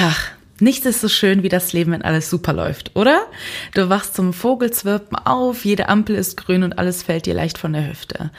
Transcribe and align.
Ach, 0.00 0.28
nichts 0.60 0.86
ist 0.86 1.00
so 1.00 1.08
schön 1.08 1.42
wie 1.42 1.48
das 1.48 1.72
Leben, 1.72 1.90
wenn 1.90 2.02
alles 2.02 2.30
super 2.30 2.52
läuft, 2.52 2.94
oder? 2.94 3.22
Du 3.74 3.88
wachst 3.88 4.14
zum 4.14 4.32
Vogelzwirpen 4.32 5.18
auf, 5.18 5.64
jede 5.64 5.88
Ampel 5.88 6.14
ist 6.14 6.36
grün 6.36 6.62
und 6.62 6.78
alles 6.78 7.02
fällt 7.02 7.26
dir 7.26 7.34
leicht 7.34 7.58
von 7.58 7.72
der 7.72 7.88
Hüfte. 7.88 8.30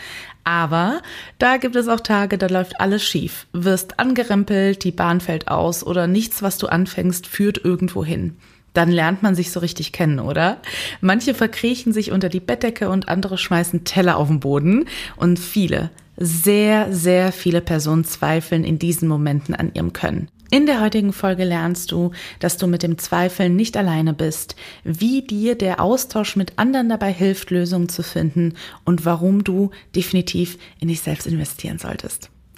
Aber 0.45 1.01
da 1.37 1.57
gibt 1.57 1.75
es 1.75 1.89
auch 1.89 1.99
Tage, 1.99 2.37
da 2.37 2.47
läuft 2.47 2.79
alles 2.79 3.03
schief. 3.03 3.45
Wirst 3.51 3.99
angerempelt, 3.99 4.85
die 4.85 4.93
Bahn 4.93 5.19
fällt 5.19 5.49
aus 5.49 5.85
oder 5.85 6.07
nichts, 6.07 6.41
was 6.41 6.57
du 6.57 6.67
anfängst, 6.67 7.27
führt 7.27 7.57
irgendwo 7.65 8.05
hin. 8.05 8.37
Dann 8.73 8.89
lernt 8.89 9.21
man 9.21 9.35
sich 9.35 9.51
so 9.51 9.59
richtig 9.59 9.91
kennen, 9.91 10.21
oder? 10.21 10.61
Manche 11.01 11.33
verkriechen 11.33 11.91
sich 11.91 12.13
unter 12.13 12.29
die 12.29 12.39
Bettdecke 12.39 12.87
und 12.87 13.09
andere 13.09 13.37
schmeißen 13.37 13.83
Teller 13.83 14.15
auf 14.15 14.29
den 14.29 14.39
Boden 14.39 14.85
und 15.17 15.39
viele, 15.39 15.89
sehr, 16.15 16.93
sehr 16.93 17.33
viele 17.33 17.59
Personen 17.59 18.05
zweifeln 18.05 18.63
in 18.63 18.79
diesen 18.79 19.09
Momenten 19.09 19.55
an 19.55 19.73
ihrem 19.73 19.91
Können. 19.91 20.29
In 20.51 20.65
der 20.65 20.81
heutigen 20.81 21.13
Folge 21.13 21.43
lernst 21.43 21.91
du, 21.91 22.11
dass 22.39 22.57
du 22.57 22.65
mit 22.65 22.81
dem 22.81 22.97
Zweifeln 22.97 23.55
nicht 23.55 23.77
alleine 23.77 24.13
bist, 24.13 24.55
wie 24.83 25.21
dir 25.21 25.55
der 25.55 25.79
Austausch 25.79 26.35
mit 26.35 26.53
anderen 26.57 26.89
dabei 26.89 27.13
hilft, 27.13 27.51
Lösungen 27.51 27.87
zu 27.87 28.01
finden 28.01 28.55
und 28.83 29.05
warum 29.05 29.43
du 29.43 29.69
definitiv 29.95 30.57
in 30.79 30.87
dich 30.87 31.01
selbst 31.01 31.27
investieren 31.27 31.77
solltest. 31.77 32.31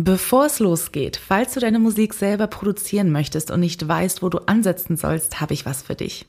Bevor 0.00 0.46
es 0.46 0.60
losgeht, 0.60 1.16
falls 1.16 1.54
du 1.54 1.58
deine 1.58 1.80
Musik 1.80 2.14
selber 2.14 2.46
produzieren 2.46 3.10
möchtest 3.10 3.50
und 3.50 3.58
nicht 3.58 3.88
weißt, 3.88 4.22
wo 4.22 4.28
du 4.28 4.38
ansetzen 4.46 4.96
sollst, 4.96 5.40
habe 5.40 5.54
ich 5.54 5.66
was 5.66 5.82
für 5.82 5.96
dich. 5.96 6.24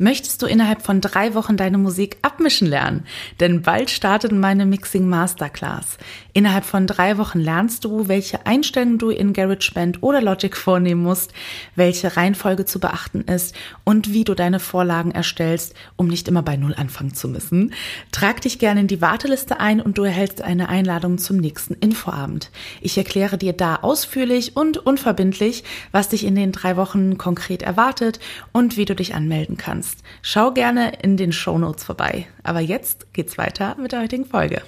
Möchtest 0.00 0.42
du 0.42 0.46
innerhalb 0.46 0.82
von 0.82 1.00
drei 1.00 1.34
Wochen 1.34 1.56
deine 1.56 1.76
Musik 1.76 2.18
abmischen 2.22 2.68
lernen? 2.68 3.04
Denn 3.40 3.62
bald 3.62 3.90
startet 3.90 4.30
meine 4.30 4.64
Mixing 4.64 5.08
Masterclass. 5.08 5.98
Innerhalb 6.32 6.64
von 6.64 6.86
drei 6.86 7.18
Wochen 7.18 7.40
lernst 7.40 7.84
du, 7.84 8.06
welche 8.06 8.46
Einstellungen 8.46 8.98
du 8.98 9.10
in 9.10 9.32
GarageBand 9.32 10.04
oder 10.04 10.20
Logic 10.20 10.56
vornehmen 10.56 11.02
musst, 11.02 11.32
welche 11.74 12.16
Reihenfolge 12.16 12.64
zu 12.64 12.78
beachten 12.78 13.22
ist 13.22 13.56
und 13.82 14.12
wie 14.12 14.22
du 14.22 14.34
deine 14.34 14.60
Vorlagen 14.60 15.10
erstellst, 15.10 15.74
um 15.96 16.06
nicht 16.06 16.28
immer 16.28 16.42
bei 16.42 16.56
Null 16.56 16.74
anfangen 16.76 17.12
zu 17.12 17.26
müssen. 17.26 17.74
Trag 18.12 18.40
dich 18.40 18.60
gerne 18.60 18.82
in 18.82 18.86
die 18.86 19.00
Warteliste 19.00 19.58
ein 19.58 19.80
und 19.80 19.98
du 19.98 20.04
erhältst 20.04 20.42
eine 20.42 20.68
Einladung 20.68 21.18
zum 21.18 21.38
nächsten 21.38 21.74
Infoabend. 21.74 22.52
Ich 22.80 22.96
erkläre 22.96 23.36
dir 23.36 23.52
da 23.52 23.74
ausführlich 23.74 24.54
und 24.54 24.78
unverbindlich, 24.78 25.64
was 25.90 26.08
dich 26.08 26.24
in 26.24 26.36
den 26.36 26.52
drei 26.52 26.76
Wochen 26.76 27.18
konkret 27.18 27.62
erwartet 27.62 28.20
und 28.52 28.76
wie 28.76 28.84
du 28.84 28.94
dich 28.94 29.16
anmelden 29.16 29.56
kannst 29.56 29.87
kannst. 29.88 30.02
Schau 30.22 30.52
gerne 30.52 30.92
in 31.02 31.16
den 31.16 31.32
Show 31.32 31.58
vorbei. 31.76 32.26
Aber 32.42 32.60
jetzt 32.60 33.12
geht's 33.12 33.38
weiter 33.38 33.76
mit 33.80 33.92
der 33.92 34.02
heutigen 34.02 34.26
Folge. 34.26 34.62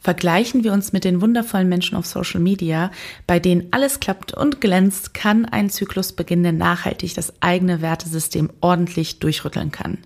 Vergleichen 0.00 0.62
wir 0.62 0.72
uns 0.72 0.92
mit 0.92 1.02
den 1.04 1.20
wundervollen 1.20 1.68
Menschen 1.68 1.96
auf 1.96 2.06
Social 2.06 2.38
Media, 2.38 2.92
bei 3.26 3.40
denen 3.40 3.68
alles 3.72 3.98
klappt 3.98 4.32
und 4.32 4.60
glänzt, 4.60 5.14
kann 5.14 5.46
ein 5.46 5.68
Zyklus 5.68 6.12
beginnen, 6.12 6.44
der 6.44 6.52
nachhaltig 6.52 7.14
das 7.14 7.32
eigene 7.42 7.82
Wertesystem 7.82 8.50
ordentlich 8.60 9.18
durchrütteln 9.18 9.72
kann. 9.72 9.98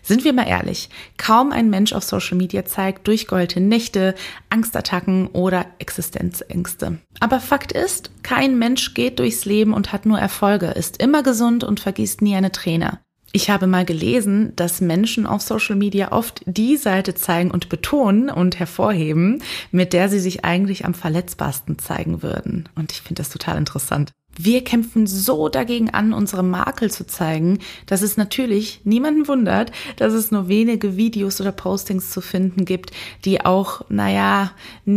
Sind 0.00 0.22
wir 0.22 0.32
mal 0.32 0.46
ehrlich, 0.46 0.90
kaum 1.16 1.50
ein 1.50 1.70
Mensch 1.70 1.92
auf 1.92 2.04
Social 2.04 2.36
Media 2.36 2.66
zeigt 2.66 3.08
durchgeheulte 3.08 3.60
Nächte, 3.60 4.14
Angstattacken 4.48 5.26
oder 5.28 5.66
Existenzängste. 5.80 6.98
Aber 7.18 7.40
Fakt 7.40 7.72
ist, 7.72 8.12
kein 8.22 8.58
Mensch 8.60 8.94
geht 8.94 9.18
durchs 9.18 9.44
Leben 9.44 9.72
und 9.72 9.92
hat 9.92 10.06
nur 10.06 10.20
Erfolge, 10.20 10.66
ist 10.66 11.02
immer 11.02 11.24
gesund 11.24 11.64
und 11.64 11.80
vergießt 11.80 12.22
nie 12.22 12.36
eine 12.36 12.52
Träne. 12.52 13.00
Ich 13.32 13.50
habe 13.50 13.66
mal 13.66 13.84
gelesen, 13.84 14.54
dass 14.56 14.80
Menschen 14.80 15.26
auf 15.26 15.42
Social 15.42 15.76
Media 15.76 16.12
oft 16.12 16.42
die 16.46 16.76
Seite 16.76 17.14
zeigen 17.14 17.50
und 17.50 17.68
betonen 17.68 18.30
und 18.30 18.58
hervorheben, 18.58 19.42
mit 19.70 19.92
der 19.92 20.08
sie 20.08 20.20
sich 20.20 20.44
eigentlich 20.44 20.86
am 20.86 20.94
verletzbarsten 20.94 21.78
zeigen 21.78 22.22
würden. 22.22 22.68
Und 22.74 22.92
ich 22.92 23.02
finde 23.02 23.20
das 23.20 23.28
total 23.28 23.58
interessant. 23.58 24.12
Wir 24.38 24.62
kämpfen 24.62 25.06
so 25.06 25.48
dagegen 25.48 25.90
an, 25.90 26.12
unsere 26.12 26.44
Makel 26.44 26.90
zu 26.90 27.06
zeigen, 27.06 27.58
dass 27.86 28.02
es 28.02 28.16
natürlich 28.16 28.80
niemanden 28.84 29.26
wundert, 29.28 29.72
dass 29.96 30.14
es 30.14 30.30
nur 30.30 30.48
wenige 30.48 30.96
Videos 30.96 31.40
oder 31.40 31.52
Postings 31.52 32.10
zu 32.10 32.20
finden 32.20 32.64
gibt, 32.64 32.92
die 33.24 33.44
auch, 33.44 33.82
naja, 33.88 34.52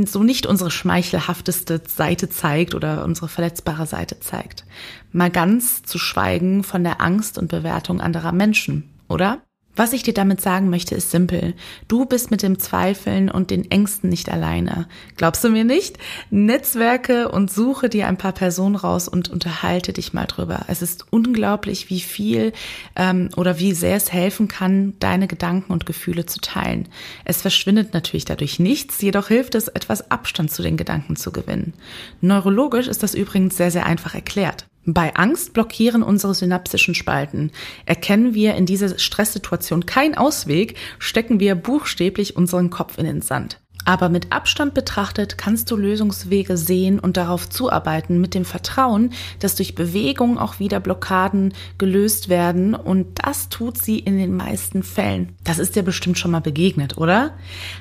so 0.06 0.24
nicht 0.24 0.46
unsere 0.46 0.70
schmeichelhafteste 0.72 1.82
Seite 1.88 2.30
zeigt 2.30 2.76
oder 2.76 3.04
unsere 3.04 3.28
verletzbare 3.28 3.88
Seite 3.88 4.20
zeigt. 4.20 4.64
Mal 5.12 5.32
ganz 5.32 5.84
zu 5.84 5.98
schweigen 5.98 6.64
von 6.64 6.84
der 6.84 7.02
Angst 7.02 7.38
und 7.38 7.50
Bewertung 7.50 8.00
anderer 8.00 8.32
Menschen, 8.32 8.90
oder? 9.10 9.42
Was 9.76 9.94
ich 9.94 10.04
dir 10.04 10.14
damit 10.14 10.42
sagen 10.42 10.70
möchte, 10.70 10.96
ist 10.96 11.12
simpel. 11.12 11.54
Du 11.88 12.06
bist 12.06 12.30
mit 12.30 12.44
dem 12.44 12.60
Zweifeln 12.60 13.32
und 13.32 13.52
den 13.52 13.72
Ängsten 13.72 14.10
nicht 14.10 14.30
alleine. 14.30 14.88
Glaubst 15.16 15.44
du 15.44 15.50
mir 15.50 15.64
nicht? 15.64 15.98
Netzwerke 16.30 17.30
und 17.30 17.50
suche 17.50 17.88
dir 17.88 18.08
ein 18.08 18.18
paar 18.18 18.34
Personen 18.34 18.76
raus 18.76 19.08
und 19.08 19.30
unterhalte 19.30 19.94
dich 19.94 20.12
mal 20.12 20.26
drüber. 20.26 20.66
Es 20.68 20.82
ist 20.82 21.06
unglaublich, 21.10 21.90
wie 21.90 22.02
viel 22.02 22.52
ähm, 22.98 23.30
oder 23.38 23.60
wie 23.60 23.74
sehr 23.74 23.96
es 23.96 24.12
helfen 24.12 24.50
kann, 24.50 24.94
deine 25.00 25.28
Gedanken 25.28 25.72
und 25.72 25.86
Gefühle 25.86 26.26
zu 26.26 26.42
teilen. 26.42 26.90
Es 27.24 27.42
verschwindet 27.42 27.94
natürlich 27.94 28.26
dadurch 28.26 28.60
nichts, 28.60 29.02
jedoch 29.02 29.30
hilft 29.30 29.56
es, 29.56 29.70
etwas 29.70 30.12
Abstand 30.12 30.52
zu 30.52 30.62
den 30.64 30.76
Gedanken 30.76 31.16
zu 31.16 31.32
gewinnen. 31.32 31.74
Neurologisch 32.20 32.88
ist 32.88 33.04
das 33.04 33.16
übrigens 33.16 33.56
sehr, 33.56 33.72
sehr 33.72 33.86
einfach 33.86 34.16
erklärt. 34.16 34.66
Bei 34.86 35.16
Angst 35.16 35.54
blockieren 35.54 36.02
unsere 36.02 36.34
synapsischen 36.34 36.96
Spalten. 36.96 37.52
Erkennen 37.86 38.34
wir 38.34 38.56
in 38.56 38.66
dieser 38.66 38.98
Stresssituation 38.98 39.86
keinen 39.86 40.16
Ausweg, 40.16 40.76
stecken 40.98 41.40
wir 41.40 41.56
buchstäblich 41.56 42.36
unseren 42.36 42.72
Kopf 42.72 42.98
in 42.98 43.06
den 43.06 43.22
Sand. 43.22 43.60
Aber 43.92 44.08
mit 44.08 44.32
Abstand 44.32 44.74
betrachtet 44.74 45.38
kannst 45.38 45.70
du 45.70 45.76
Lösungswege 45.76 46.56
sehen 46.56 46.98
und 46.98 47.18
darauf 47.18 47.50
zuarbeiten 47.50 48.22
mit 48.22 48.34
dem 48.34 48.46
Vertrauen, 48.46 49.12
dass 49.40 49.56
durch 49.56 49.76
Bewegung 49.76 50.38
auch 50.38 50.60
wieder 50.60 50.80
Blockaden 50.80 51.54
gelöst 51.78 52.30
werden 52.30 52.74
und 52.74 53.08
das 53.22 53.50
tut 53.50 53.78
sie 53.78 54.00
in 54.00 54.18
den 54.18 54.34
meisten 54.34 54.84
Fällen. 54.84 55.36
Das 55.44 55.60
ist 55.60 55.76
dir 55.76 55.84
bestimmt 55.84 56.18
schon 56.18 56.32
mal 56.32 56.40
begegnet, 56.40 56.98
oder? 56.98 57.34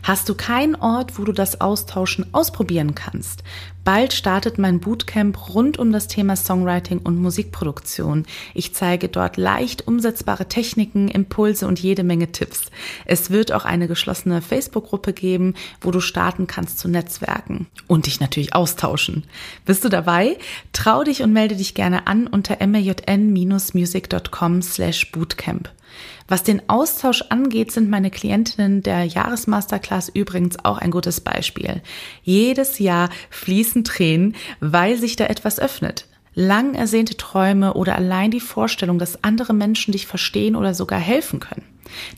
Hast 0.02 0.28
du 0.28 0.34
keinen 0.34 0.74
Ort, 0.74 1.16
wo 1.16 1.22
du 1.22 1.30
das 1.30 1.60
Austauschen 1.60 2.26
ausprobieren 2.34 2.96
kannst? 2.96 3.44
Bald 3.82 4.12
startet 4.12 4.58
mein 4.58 4.78
Bootcamp 4.78 5.54
rund 5.54 5.78
um 5.78 5.90
das 5.90 6.06
Thema 6.06 6.36
Songwriting 6.36 6.98
und 6.98 7.16
Musikproduktion. 7.16 8.26
Ich 8.52 8.74
zeige 8.74 9.08
dort 9.08 9.38
leicht 9.38 9.86
umsetzbare 9.86 10.46
Techniken, 10.46 11.08
Impulse 11.08 11.66
und 11.66 11.80
jede 11.80 12.04
Menge 12.04 12.30
Tipps. 12.30 12.70
Es 13.06 13.30
wird 13.30 13.52
auch 13.52 13.64
eine 13.64 13.88
geschlossene 13.88 14.42
Facebook-Gruppe 14.42 15.14
geben, 15.14 15.54
wo 15.80 15.90
du 15.90 15.99
starten 16.00 16.46
kannst 16.46 16.78
zu 16.78 16.88
Netzwerken 16.88 17.66
und 17.86 18.06
dich 18.06 18.20
natürlich 18.20 18.54
austauschen. 18.54 19.24
Bist 19.64 19.84
du 19.84 19.88
dabei? 19.88 20.38
Trau 20.72 21.04
dich 21.04 21.22
und 21.22 21.32
melde 21.32 21.56
dich 21.56 21.74
gerne 21.74 22.06
an 22.06 22.26
unter 22.26 22.58
majn-music.com 22.66 24.62
slash 24.62 25.12
bootcamp. 25.12 25.70
Was 26.28 26.42
den 26.44 26.68
Austausch 26.68 27.22
angeht, 27.28 27.72
sind 27.72 27.90
meine 27.90 28.10
Klientinnen 28.10 28.82
der 28.82 29.04
Jahresmasterclass 29.04 30.08
übrigens 30.08 30.64
auch 30.64 30.78
ein 30.78 30.92
gutes 30.92 31.20
Beispiel. 31.20 31.82
Jedes 32.22 32.78
Jahr 32.78 33.10
fließen 33.30 33.82
Tränen, 33.82 34.36
weil 34.60 34.96
sich 34.96 35.16
da 35.16 35.26
etwas 35.26 35.58
öffnet. 35.58 36.06
Lang 36.40 36.74
ersehnte 36.74 37.18
Träume 37.18 37.74
oder 37.74 37.96
allein 37.96 38.30
die 38.30 38.40
Vorstellung, 38.40 38.98
dass 38.98 39.22
andere 39.22 39.52
Menschen 39.52 39.92
dich 39.92 40.06
verstehen 40.06 40.56
oder 40.56 40.72
sogar 40.72 40.98
helfen 40.98 41.38
können. 41.38 41.66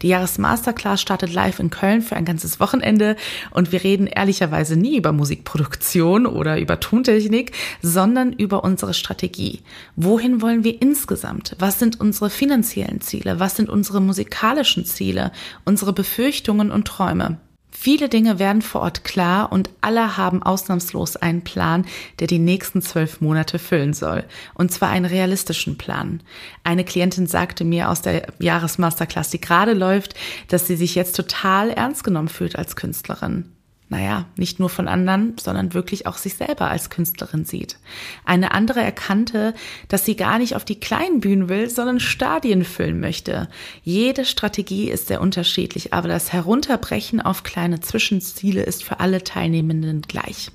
Die 0.00 0.06
Jahresmasterclass 0.06 1.02
startet 1.02 1.32
live 1.32 1.58
in 1.58 1.70
Köln 1.70 2.02
für 2.02 2.14
ein 2.14 2.24
ganzes 2.24 2.60
Wochenende 2.60 3.16
und 3.50 3.72
wir 3.72 3.82
reden 3.82 4.06
ehrlicherweise 4.06 4.76
nie 4.76 4.96
über 4.96 5.10
Musikproduktion 5.10 6.26
oder 6.26 6.60
über 6.60 6.78
Tontechnik, 6.78 7.50
sondern 7.80 8.32
über 8.32 8.62
unsere 8.62 8.94
Strategie. 8.94 9.62
Wohin 9.96 10.40
wollen 10.40 10.62
wir 10.62 10.80
insgesamt? 10.80 11.56
Was 11.58 11.80
sind 11.80 11.98
unsere 11.98 12.30
finanziellen 12.30 13.00
Ziele? 13.00 13.40
Was 13.40 13.56
sind 13.56 13.70
unsere 13.70 14.00
musikalischen 14.00 14.84
Ziele? 14.84 15.32
Unsere 15.64 15.92
Befürchtungen 15.92 16.70
und 16.70 16.86
Träume? 16.86 17.38
Viele 17.74 18.10
Dinge 18.10 18.38
werden 18.38 18.60
vor 18.60 18.82
Ort 18.82 19.02
klar 19.02 19.50
und 19.50 19.70
alle 19.80 20.18
haben 20.18 20.42
ausnahmslos 20.42 21.16
einen 21.16 21.42
Plan, 21.42 21.86
der 22.20 22.26
die 22.26 22.38
nächsten 22.38 22.82
zwölf 22.82 23.22
Monate 23.22 23.58
füllen 23.58 23.94
soll. 23.94 24.24
Und 24.54 24.70
zwar 24.70 24.90
einen 24.90 25.06
realistischen 25.06 25.78
Plan. 25.78 26.22
Eine 26.64 26.84
Klientin 26.84 27.26
sagte 27.26 27.64
mir 27.64 27.88
aus 27.88 28.02
der 28.02 28.26
Jahresmasterclass, 28.38 29.30
die 29.30 29.40
gerade 29.40 29.72
läuft, 29.72 30.14
dass 30.48 30.66
sie 30.66 30.76
sich 30.76 30.94
jetzt 30.94 31.16
total 31.16 31.70
ernst 31.70 32.04
genommen 32.04 32.28
fühlt 32.28 32.56
als 32.56 32.76
Künstlerin. 32.76 33.50
Naja, 33.92 34.24
nicht 34.36 34.58
nur 34.58 34.70
von 34.70 34.88
anderen, 34.88 35.36
sondern 35.38 35.74
wirklich 35.74 36.06
auch 36.06 36.16
sich 36.16 36.32
selber 36.32 36.70
als 36.70 36.88
Künstlerin 36.88 37.44
sieht. 37.44 37.76
Eine 38.24 38.52
andere 38.52 38.80
erkannte, 38.80 39.52
dass 39.88 40.06
sie 40.06 40.16
gar 40.16 40.38
nicht 40.38 40.56
auf 40.56 40.64
die 40.64 40.80
kleinen 40.80 41.20
Bühnen 41.20 41.50
will, 41.50 41.68
sondern 41.68 42.00
Stadien 42.00 42.64
füllen 42.64 43.00
möchte. 43.00 43.50
Jede 43.82 44.24
Strategie 44.24 44.90
ist 44.90 45.08
sehr 45.08 45.20
unterschiedlich, 45.20 45.92
aber 45.92 46.08
das 46.08 46.32
Herunterbrechen 46.32 47.20
auf 47.20 47.42
kleine 47.42 47.80
Zwischenziele 47.80 48.62
ist 48.62 48.82
für 48.82 48.98
alle 48.98 49.24
Teilnehmenden 49.24 50.00
gleich. 50.00 50.50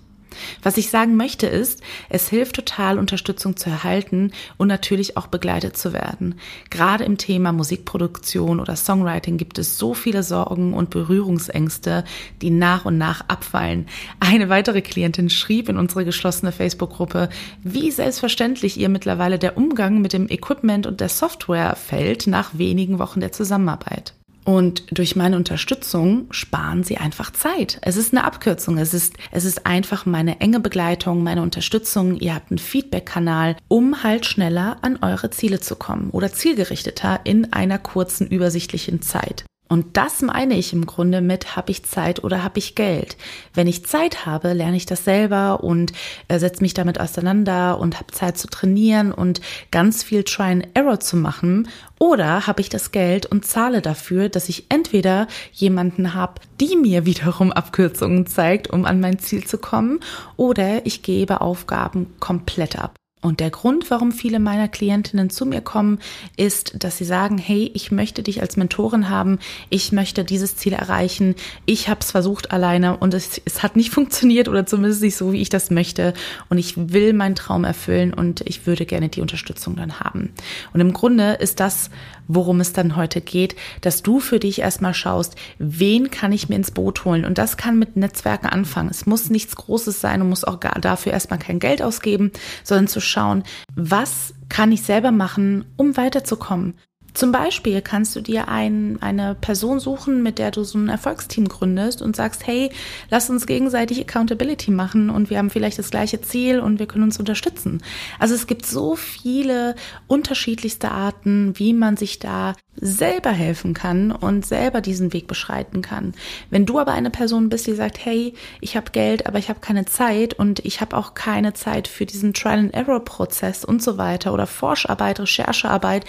Was 0.63 0.77
ich 0.77 0.89
sagen 0.89 1.15
möchte 1.15 1.47
ist, 1.47 1.81
es 2.09 2.29
hilft 2.29 2.55
total, 2.55 2.99
Unterstützung 2.99 3.57
zu 3.57 3.69
erhalten 3.69 4.31
und 4.57 4.67
natürlich 4.67 5.17
auch 5.17 5.27
begleitet 5.27 5.77
zu 5.77 5.93
werden. 5.93 6.35
Gerade 6.69 7.03
im 7.03 7.17
Thema 7.17 7.51
Musikproduktion 7.51 8.59
oder 8.59 8.75
Songwriting 8.75 9.37
gibt 9.37 9.57
es 9.59 9.77
so 9.77 9.93
viele 9.93 10.23
Sorgen 10.23 10.73
und 10.73 10.89
Berührungsängste, 10.89 12.03
die 12.41 12.49
nach 12.49 12.85
und 12.85 12.97
nach 12.97 13.21
abfallen. 13.27 13.87
Eine 14.19 14.49
weitere 14.49 14.81
Klientin 14.81 15.29
schrieb 15.29 15.69
in 15.69 15.77
unsere 15.77 16.05
geschlossene 16.05 16.51
Facebook-Gruppe, 16.51 17.29
wie 17.63 17.91
selbstverständlich 17.91 18.77
ihr 18.77 18.89
mittlerweile 18.89 19.39
der 19.39 19.57
Umgang 19.57 20.01
mit 20.01 20.13
dem 20.13 20.29
Equipment 20.29 20.87
und 20.87 20.99
der 20.99 21.09
Software 21.09 21.75
fällt 21.75 22.27
nach 22.27 22.57
wenigen 22.57 22.99
Wochen 22.99 23.19
der 23.19 23.31
Zusammenarbeit. 23.31 24.16
Und 24.47 24.97
durch 24.97 25.17
meine 25.17 25.35
Unterstützung 25.35 26.27
sparen 26.31 26.85
sie 26.85 26.97
einfach 26.97 27.33
Zeit. 27.33 27.79
Es 27.81 27.97
ist 27.97 28.13
eine 28.13 28.23
Abkürzung. 28.23 28.77
Es 28.77 28.93
ist, 28.93 29.17
es 29.29 29.43
ist 29.43 29.65
einfach 29.65 30.05
meine 30.05 30.39
enge 30.39 30.61
Begleitung, 30.61 31.21
meine 31.21 31.41
Unterstützung. 31.41 32.15
Ihr 32.15 32.33
habt 32.33 32.49
einen 32.49 32.57
Feedback-Kanal, 32.57 33.57
um 33.67 34.03
halt 34.03 34.25
schneller 34.25 34.77
an 34.83 34.99
eure 35.01 35.31
Ziele 35.31 35.59
zu 35.59 35.75
kommen 35.75 36.11
oder 36.11 36.31
zielgerichteter 36.31 37.19
in 37.25 37.51
einer 37.51 37.77
kurzen, 37.77 38.25
übersichtlichen 38.25 39.01
Zeit. 39.01 39.43
Und 39.67 39.97
das 39.97 40.21
meine 40.21 40.55
ich 40.55 40.73
im 40.73 40.85
Grunde 40.85 41.21
mit, 41.21 41.55
habe 41.55 41.71
ich 41.71 41.83
Zeit 41.83 42.23
oder 42.23 42.43
habe 42.43 42.59
ich 42.59 42.75
Geld? 42.75 43.17
Wenn 43.53 43.67
ich 43.67 43.85
Zeit 43.85 44.25
habe, 44.25 44.53
lerne 44.53 44.77
ich 44.77 44.85
das 44.85 45.03
selber 45.03 45.63
und 45.63 45.93
äh, 46.27 46.39
setze 46.39 46.61
mich 46.61 46.73
damit 46.73 46.99
auseinander 46.99 47.79
und 47.79 47.99
habe 47.99 48.11
Zeit 48.11 48.37
zu 48.37 48.47
trainieren 48.47 49.11
und 49.11 49.41
ganz 49.71 50.03
viel 50.03 50.23
Try 50.23 50.51
and 50.51 50.67
Error 50.73 50.99
zu 50.99 51.17
machen. 51.17 51.67
Oder 51.99 52.47
habe 52.47 52.61
ich 52.61 52.69
das 52.69 52.91
Geld 52.91 53.25
und 53.25 53.45
zahle 53.45 53.81
dafür, 53.81 54.29
dass 54.29 54.49
ich 54.49 54.65
entweder 54.69 55.27
jemanden 55.51 56.13
habe, 56.13 56.41
die 56.59 56.75
mir 56.75 57.05
wiederum 57.07 57.51
Abkürzungen 57.51 58.27
zeigt, 58.27 58.69
um 58.69 58.85
an 58.85 58.99
mein 58.99 59.19
Ziel 59.19 59.45
zu 59.45 59.57
kommen, 59.57 59.99
oder 60.35 60.85
ich 60.85 61.01
gebe 61.01 61.41
Aufgaben 61.41 62.13
komplett 62.19 62.77
ab. 62.77 62.95
Und 63.19 63.39
der 63.39 63.49
Grund, 63.49 63.89
warum 63.89 64.11
viele 64.11 64.39
meiner 64.39 64.67
Klientinnen 64.67 65.31
zu 65.31 65.47
mir 65.47 65.61
kommen, 65.61 65.97
ist, 66.37 66.83
dass 66.83 66.97
sie 66.97 67.03
sagen, 67.03 67.39
hey, 67.39 67.71
ich 67.73 67.91
möchte 67.91 68.21
dich 68.21 68.41
als 68.41 68.57
Mentorin 68.57 69.09
haben, 69.09 69.39
ich 69.69 69.91
möchte 69.91 70.23
dieses 70.23 70.55
Ziel 70.55 70.73
erreichen, 70.73 71.33
ich 71.65 71.89
habe 71.89 72.01
es 72.01 72.11
versucht 72.11 72.51
alleine 72.51 72.97
und 72.97 73.15
es, 73.15 73.41
es 73.43 73.63
hat 73.63 73.75
nicht 73.75 73.89
funktioniert 73.93 74.47
oder 74.47 74.67
zumindest 74.67 75.01
nicht 75.01 75.17
so, 75.17 75.33
wie 75.33 75.41
ich 75.41 75.49
das 75.49 75.71
möchte 75.71 76.13
und 76.49 76.59
ich 76.59 76.75
will 76.77 77.13
meinen 77.13 77.33
Traum 77.33 77.63
erfüllen 77.63 78.13
und 78.13 78.41
ich 78.41 78.67
würde 78.67 78.85
gerne 78.85 79.09
die 79.09 79.21
Unterstützung 79.21 79.75
dann 79.75 79.99
haben. 79.99 80.31
Und 80.73 80.81
im 80.81 80.93
Grunde 80.93 81.33
ist 81.33 81.59
das, 81.59 81.89
worum 82.27 82.59
es 82.59 82.73
dann 82.73 82.95
heute 82.95 83.21
geht, 83.21 83.55
dass 83.81 84.03
du 84.03 84.19
für 84.19 84.39
dich 84.39 84.59
erstmal 84.59 84.93
schaust, 84.93 85.35
wen 85.59 86.11
kann 86.11 86.31
ich 86.31 86.49
mir 86.49 86.55
ins 86.55 86.71
Boot 86.71 87.05
holen 87.05 87.25
und 87.25 87.37
das 87.37 87.57
kann 87.57 87.79
mit 87.79 87.95
Netzwerken 87.95 88.47
anfangen. 88.47 88.89
Es 88.89 89.05
muss 89.05 89.29
nichts 89.29 89.55
Großes 89.55 90.01
sein 90.01 90.21
und 90.21 90.29
muss 90.29 90.43
auch 90.43 90.59
dafür 90.59 91.11
erstmal 91.11 91.39
kein 91.39 91.59
Geld 91.59 91.81
ausgeben, 91.81 92.31
sondern 92.63 92.87
zu 92.87 93.01
schauen, 93.01 93.43
was 93.75 94.33
kann 94.49 94.71
ich 94.71 94.83
selber 94.83 95.11
machen, 95.11 95.65
um 95.75 95.97
weiterzukommen? 95.97 96.75
Zum 97.17 97.31
Beispiel 97.31 97.81
kannst 97.81 98.15
du 98.15 98.21
dir 98.21 98.47
ein, 98.47 98.99
eine 99.01 99.33
Person 99.33 99.79
suchen, 99.79 100.21
mit 100.21 100.37
der 100.37 100.51
du 100.51 100.63
so 100.63 100.77
ein 100.77 100.87
Erfolgsteam 100.87 101.47
gründest 101.47 102.03
und 102.03 102.15
sagst, 102.15 102.45
hey, 102.45 102.69
lass 103.09 103.27
uns 103.31 103.47
gegenseitig 103.47 103.99
Accountability 103.99 104.69
machen 104.69 105.09
und 105.09 105.31
wir 105.31 105.39
haben 105.39 105.49
vielleicht 105.49 105.79
das 105.79 105.89
gleiche 105.89 106.21
Ziel 106.21 106.59
und 106.59 106.77
wir 106.77 106.85
können 106.85 107.05
uns 107.05 107.17
unterstützen. 107.17 107.81
Also 108.19 108.35
es 108.35 108.45
gibt 108.45 108.67
so 108.67 108.95
viele 108.95 109.73
unterschiedlichste 110.05 110.91
Arten, 110.91 111.57
wie 111.57 111.73
man 111.73 111.97
sich 111.97 112.19
da 112.19 112.53
selber 112.79 113.31
helfen 113.31 113.73
kann 113.73 114.11
und 114.11 114.45
selber 114.45 114.81
diesen 114.81 115.11
Weg 115.11 115.25
beschreiten 115.25 115.81
kann. 115.81 116.13
Wenn 116.51 116.67
du 116.67 116.77
aber 116.77 116.91
eine 116.91 117.09
Person 117.09 117.49
bist, 117.49 117.65
die 117.65 117.73
sagt, 117.73 117.97
hey, 118.05 118.35
ich 118.61 118.77
habe 118.77 118.91
Geld, 118.91 119.25
aber 119.25 119.39
ich 119.39 119.49
habe 119.49 119.59
keine 119.59 119.85
Zeit 119.85 120.35
und 120.35 120.63
ich 120.63 120.81
habe 120.81 120.95
auch 120.95 121.15
keine 121.15 121.53
Zeit 121.53 121.87
für 121.87 122.05
diesen 122.05 122.35
Trial-and-Error-Prozess 122.35 123.65
und 123.65 123.81
so 123.81 123.97
weiter 123.97 124.33
oder 124.33 124.45
Forscharbeit, 124.45 125.19
Recherchearbeit, 125.19 126.05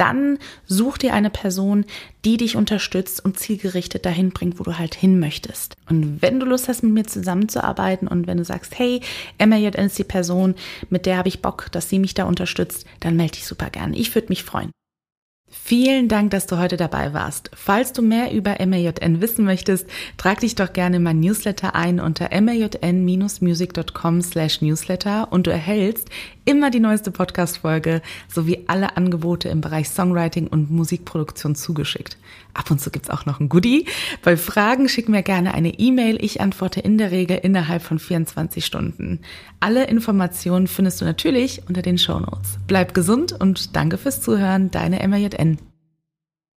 dann 0.00 0.38
such 0.66 0.98
dir 0.98 1.12
eine 1.12 1.28
Person, 1.30 1.84
die 2.24 2.38
dich 2.38 2.56
unterstützt 2.56 3.22
und 3.24 3.38
zielgerichtet 3.38 4.06
dahin 4.06 4.30
bringt, 4.30 4.58
wo 4.58 4.64
du 4.64 4.78
halt 4.78 4.94
hin 4.94 5.20
möchtest. 5.20 5.76
Und 5.88 6.22
wenn 6.22 6.40
du 6.40 6.46
Lust 6.46 6.68
hast, 6.68 6.82
mit 6.82 6.92
mir 6.92 7.04
zusammenzuarbeiten 7.04 8.08
und 8.08 8.26
wenn 8.26 8.38
du 8.38 8.44
sagst, 8.44 8.78
hey, 8.78 9.02
Emma 9.36 9.56
ist 9.56 9.98
die 9.98 10.04
Person, 10.04 10.54
mit 10.88 11.04
der 11.04 11.18
habe 11.18 11.28
ich 11.28 11.42
Bock, 11.42 11.66
dass 11.72 11.90
sie 11.90 11.98
mich 11.98 12.14
da 12.14 12.24
unterstützt, 12.24 12.86
dann 13.00 13.16
melde 13.16 13.32
dich 13.32 13.46
super 13.46 13.68
gern. 13.68 13.92
Ich 13.92 14.14
würde 14.14 14.28
mich 14.28 14.42
freuen. 14.42 14.70
Vielen 15.52 16.06
Dank, 16.06 16.30
dass 16.30 16.46
du 16.46 16.58
heute 16.58 16.76
dabei 16.76 17.12
warst. 17.12 17.50
Falls 17.54 17.92
du 17.92 18.02
mehr 18.02 18.30
über 18.32 18.64
MAJN 18.64 19.20
wissen 19.20 19.44
möchtest, 19.44 19.84
trag 20.16 20.38
dich 20.40 20.54
doch 20.54 20.72
gerne 20.72 20.98
in 20.98 21.02
mein 21.02 21.18
Newsletter 21.18 21.74
ein 21.74 21.98
unter 21.98 22.28
majn-music.com 22.40 24.22
slash 24.22 24.62
newsletter 24.62 25.32
und 25.32 25.48
du 25.48 25.50
erhältst 25.50 26.08
immer 26.50 26.70
die 26.70 26.80
neueste 26.80 27.12
Podcast-Folge 27.12 28.02
sowie 28.28 28.64
alle 28.66 28.96
Angebote 28.96 29.48
im 29.48 29.60
Bereich 29.60 29.88
Songwriting 29.88 30.48
und 30.48 30.68
Musikproduktion 30.68 31.54
zugeschickt. 31.54 32.18
Ab 32.54 32.72
und 32.72 32.80
zu 32.80 32.90
gibt's 32.90 33.08
auch 33.08 33.24
noch 33.24 33.38
ein 33.38 33.48
Goodie. 33.48 33.86
Bei 34.22 34.36
Fragen 34.36 34.88
schick 34.88 35.08
mir 35.08 35.22
gerne 35.22 35.54
eine 35.54 35.78
E-Mail. 35.78 36.18
Ich 36.22 36.40
antworte 36.40 36.80
in 36.80 36.98
der 36.98 37.12
Regel 37.12 37.38
innerhalb 37.38 37.82
von 37.82 38.00
24 38.00 38.66
Stunden. 38.66 39.20
Alle 39.60 39.84
Informationen 39.84 40.66
findest 40.66 41.00
du 41.00 41.04
natürlich 41.04 41.62
unter 41.68 41.82
den 41.82 41.96
Show 41.96 42.18
Notes. 42.18 42.58
Bleib 42.66 42.94
gesund 42.94 43.32
und 43.32 43.76
danke 43.76 43.96
fürs 43.96 44.20
Zuhören. 44.20 44.72
Deine 44.72 45.06
MAJN. 45.06 45.69